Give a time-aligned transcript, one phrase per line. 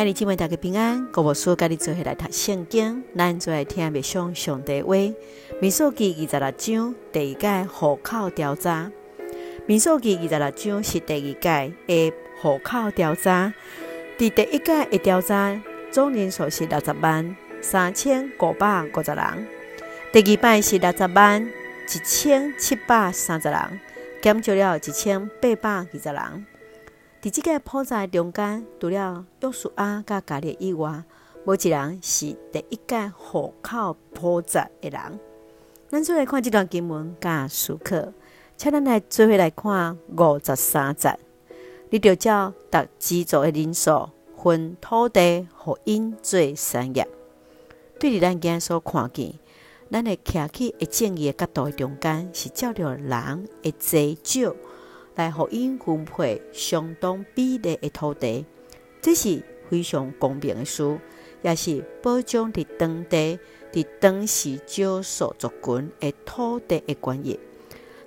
[0.00, 4.94] 兄弟姊妹大家平安，各位书，跟你做伙来读圣经，咱做来听默上上帝话。
[5.60, 8.90] 民数记二十六章第一届户口调查，
[9.66, 13.52] 民数记二十六章是第二届的户口调查。
[14.16, 15.60] 伫第一届的调查，
[15.90, 19.46] 总人数是六十万三千五百五十人，
[20.14, 23.80] 第二摆是六十万一千七百三十人，
[24.22, 26.46] 减少了一千八百二十人。
[27.22, 31.04] 伫即个普查中间，除了约书亚甲迦勒以外，
[31.44, 35.20] 无一人是第一届户口普查的人。
[35.90, 38.14] 咱做来看这段经文甲书课，
[38.56, 41.14] 请咱来做伙来看五十三节。
[41.90, 44.08] 你着照逐资助的人数
[44.42, 47.06] 分土地，互因做产业。
[47.98, 49.34] 对伫咱今所看见，
[49.90, 54.56] 咱会徛起一正义的角度的中间，是照着人的多少。
[55.14, 58.46] 来，互因分配相当比例的土地，
[59.02, 60.98] 这是非常公平的事，
[61.42, 63.38] 也是保障伫当地、
[63.72, 67.38] 伫当时少数族群的土地的权益。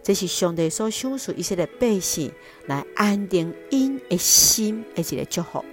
[0.02, 2.32] 这是上帝所赏赐以色列百姓
[2.66, 5.64] 来安定因的心的一个祝福。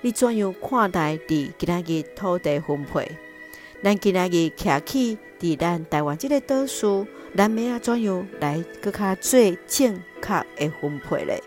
[0.00, 3.10] 你怎样看待伫今仔日土地分配？
[3.80, 11.40] 咱今仔日徛起伫咱台湾这个岛屿，咱要啊怎样来搁较做正确的分配咧？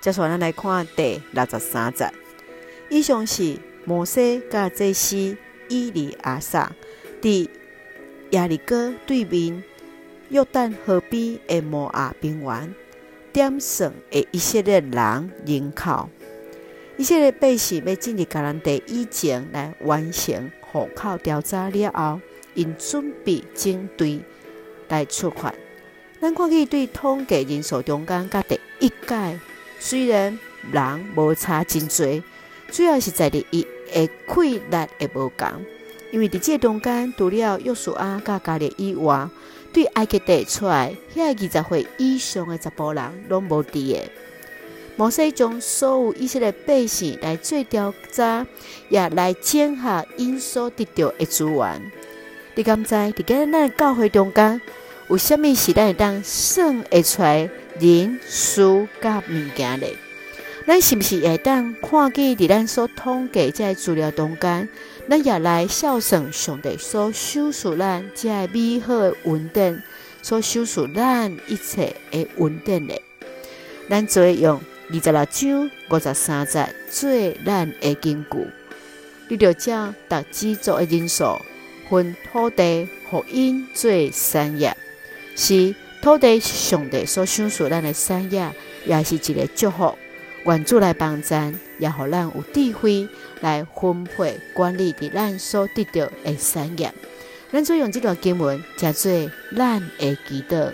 [0.00, 2.10] 接下来咱来看第六十三节。
[2.88, 5.36] 以上是摩西甲祭司
[5.68, 6.72] 以利亚撒
[7.20, 7.46] 伫
[8.30, 9.62] 耶利哥对面
[10.30, 12.74] 约旦河边的摩亚平原
[13.30, 16.08] 点算的以色列人人口。
[16.96, 20.50] 以色列百姓要进入迦南地以前来完成。
[20.72, 22.20] 户口调查了后，
[22.54, 24.20] 因准备整队
[24.88, 25.54] 来出发。
[26.20, 29.40] 咱看去对统计人数中间，甲第一届
[29.78, 30.38] 虽然
[30.72, 32.22] 人无差真多，
[32.70, 35.48] 主要是在伫伊的气力会无共。
[36.10, 39.28] 因为伫这中间，除了约书亚甲迦勒以外，
[39.72, 44.10] 对埃及地出来遐二十岁以上的查甫人拢无伫诶。
[44.96, 48.46] 摩西将所有以色列百姓来做调查，
[48.90, 51.90] 也来检核因所得到的资源。
[52.54, 52.94] 你敢知？
[52.94, 54.60] 伫今咱教会中间，
[55.08, 57.48] 有啥物是咱会当算会出来
[57.80, 59.96] 人数甲物件咧？
[60.66, 64.68] 咱是不是会当看见伫咱所统计这资料中间，
[65.08, 69.82] 咱也来孝顺上帝所赏赐咱这美好的恩典，
[70.20, 73.00] 所赏赐咱一切的稳定咧？
[73.88, 74.60] 咱做用。
[74.90, 78.46] 二十六章五十三节最难的根据，
[79.28, 81.40] 你着将逐支族的人数
[81.88, 84.76] 分土地，互因做产业，
[85.36, 88.50] 是土地是上帝所赏赐咱的产业，
[88.84, 89.96] 也是一个祝福。
[90.44, 93.08] 愿主来帮咱，也互咱有智慧
[93.40, 96.92] 来分配管理伫咱所得到的产业。
[97.50, 99.12] 咱做用这段经文，叫做
[99.56, 100.72] 咱的祈祷。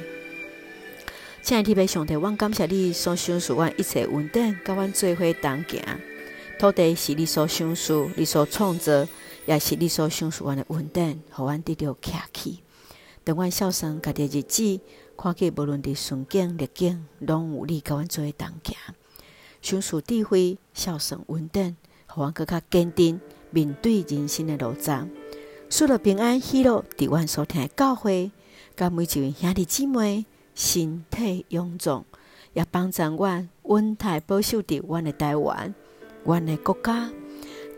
[1.48, 5.82] 亲爱的上帝，我感谢你所赏赐我一切稳定，甲阮做伙同行。
[6.58, 9.08] 土地是你所赏赐，你所创造，
[9.46, 12.62] 也是你所赏赐阮的稳定，互阮得到徛起。
[13.24, 14.80] 当阮孝顺家己日子，
[15.16, 18.76] 看见无论伫顺境逆境，拢有你甲阮做伙同行。
[19.62, 21.78] 赏赐智慧，孝顺稳定，
[22.08, 25.08] 互阮搁较坚定面对人生的路障。
[25.70, 28.32] 赐了平安喜乐，伫阮所听的教诲，
[28.76, 30.26] 甲每一位兄弟姊妹。
[30.58, 32.04] 身体臃肿，
[32.52, 35.72] 也帮助阮稳态保守伫阮的台湾，
[36.24, 37.12] 阮的国家。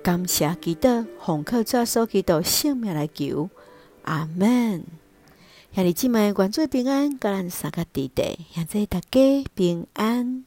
[0.02, 3.50] 感谢基督，奉靠主所祈祷性命来求，
[4.04, 4.82] 阿门。
[5.74, 10.44] 兄弟姊妹，愿做平安，甲咱三个弟弟，现在大家平安。